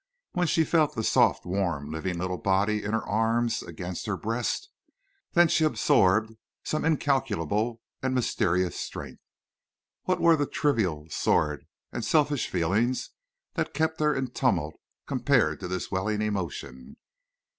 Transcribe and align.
When 0.31 0.47
she 0.47 0.63
felt 0.63 0.95
the 0.95 1.03
soft, 1.03 1.45
warm, 1.45 1.91
living 1.91 2.17
little 2.17 2.39
body 2.39 2.83
in 2.83 2.91
her 2.93 3.07
arms, 3.07 3.61
against 3.61 4.07
her 4.07 4.17
breast, 4.17 4.71
then 5.33 5.47
she 5.47 5.63
absorbed 5.63 6.35
some 6.63 6.83
incalculable 6.83 7.81
and 8.01 8.15
mysterious 8.15 8.75
strength. 8.75 9.21
What 10.05 10.19
were 10.19 10.35
the 10.35 10.47
trivial, 10.47 11.07
sordid, 11.11 11.67
and 11.91 12.03
selfish 12.03 12.49
feelings 12.49 13.11
that 13.53 13.75
kept 13.75 13.99
her 13.99 14.15
in 14.15 14.29
tumult 14.31 14.73
compared 15.05 15.59
to 15.59 15.67
this 15.67 15.91
welling 15.91 16.23
emotion? 16.23 16.97